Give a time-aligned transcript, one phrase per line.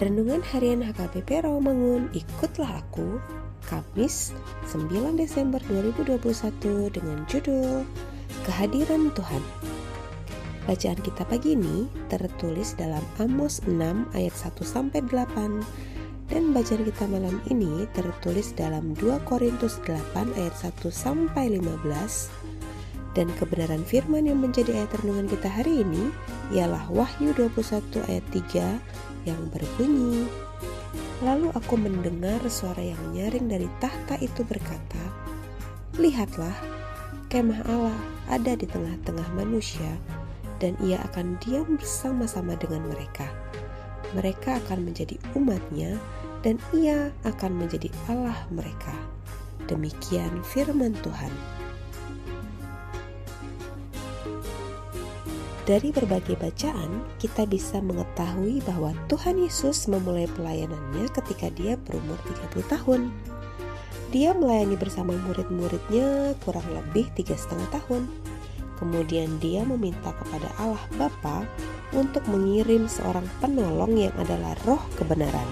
[0.00, 3.20] Renungan Harian HKBP Rawamangun, ikutlah aku,
[3.68, 4.32] Kamis
[4.72, 7.84] 9 Desember 2021 dengan judul
[8.48, 9.44] Kehadiran Tuhan.
[10.64, 13.76] Bacaan kita pagi ini tertulis dalam Amos 6
[14.16, 15.60] ayat 1 sampai 8
[16.32, 22.59] dan bacaan kita malam ini tertulis dalam 2 Korintus 8 ayat 1 sampai 15
[23.14, 26.14] dan kebenaran firman yang menjadi ayat renungan kita hari ini
[26.54, 30.30] ialah Wahyu 21 ayat 3 yang berbunyi
[31.20, 35.02] Lalu aku mendengar suara yang nyaring dari tahta itu berkata
[36.00, 36.54] Lihatlah,
[37.28, 37.98] kemah Allah
[38.30, 40.00] ada di tengah-tengah manusia
[40.62, 43.28] dan ia akan diam bersama-sama dengan mereka.
[44.16, 46.00] Mereka akan menjadi umatnya
[46.40, 48.96] dan ia akan menjadi Allah mereka.
[49.68, 51.59] Demikian firman Tuhan.
[55.70, 62.18] Dari berbagai bacaan, kita bisa mengetahui bahwa Tuhan Yesus memulai pelayanannya ketika dia berumur
[62.58, 63.14] 30 tahun.
[64.10, 68.10] Dia melayani bersama murid-muridnya kurang lebih tiga setengah tahun.
[68.82, 71.46] Kemudian dia meminta kepada Allah Bapa
[71.94, 75.46] untuk mengirim seorang penolong yang adalah roh kebenaran.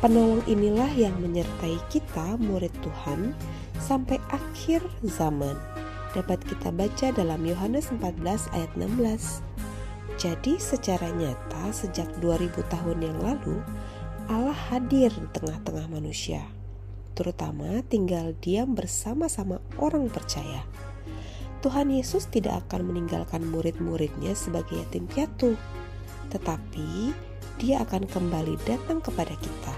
[0.00, 3.36] Penolong inilah yang menyertai kita murid Tuhan
[3.84, 5.60] sampai akhir zaman
[6.10, 9.42] dapat kita baca dalam Yohanes 14 ayat 16.
[10.18, 13.62] Jadi secara nyata sejak 2000 tahun yang lalu
[14.26, 16.44] Allah hadir di tengah-tengah manusia,
[17.18, 20.66] terutama tinggal diam bersama-sama orang percaya.
[21.60, 25.58] Tuhan Yesus tidak akan meninggalkan murid-muridnya sebagai yatim piatu,
[26.32, 27.12] tetapi
[27.60, 29.74] dia akan kembali datang kepada kita.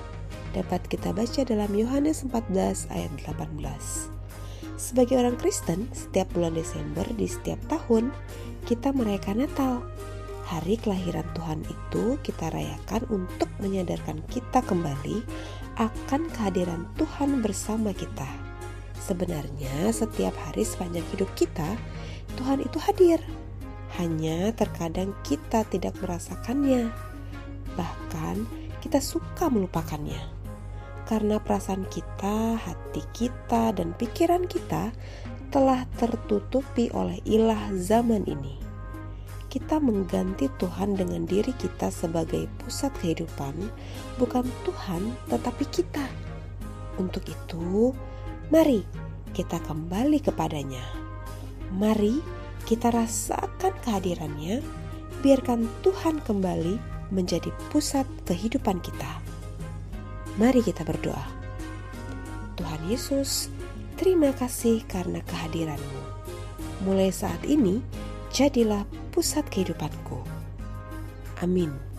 [0.52, 4.21] Dapat kita baca dalam Yohanes 14 ayat 18.
[4.80, 8.10] Sebagai orang Kristen, setiap bulan Desember di setiap tahun
[8.64, 9.84] kita merayakan Natal.
[10.48, 15.24] Hari kelahiran Tuhan itu kita rayakan untuk menyadarkan kita kembali
[15.80, 18.26] akan kehadiran Tuhan bersama kita.
[19.00, 21.78] Sebenarnya setiap hari sepanjang hidup kita,
[22.36, 23.20] Tuhan itu hadir.
[23.96, 26.92] Hanya terkadang kita tidak merasakannya.
[27.76, 28.36] Bahkan
[28.84, 30.41] kita suka melupakannya
[31.06, 34.94] karena perasaan kita, hati kita, dan pikiran kita
[35.52, 38.56] telah tertutupi oleh ilah zaman ini.
[39.52, 43.52] Kita mengganti Tuhan dengan diri kita sebagai pusat kehidupan,
[44.16, 46.08] bukan Tuhan, tetapi kita.
[46.96, 47.92] Untuk itu,
[48.48, 48.80] mari
[49.36, 50.80] kita kembali kepadanya.
[51.76, 52.24] Mari
[52.64, 54.64] kita rasakan kehadirannya,
[55.20, 56.80] biarkan Tuhan kembali
[57.12, 59.31] menjadi pusat kehidupan kita.
[60.40, 61.28] Mari kita berdoa.
[62.56, 63.52] Tuhan Yesus,
[64.00, 66.00] terima kasih karena kehadiranmu.
[66.88, 67.84] Mulai saat ini,
[68.32, 70.24] jadilah pusat kehidupanku.
[71.44, 71.91] Amin.